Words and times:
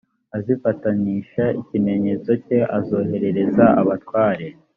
azifatanisha 0.37 1.43
ikimenyetso 1.61 2.31
cye 2.45 2.59
azoherereza 2.77 3.65
abatware 3.81 4.47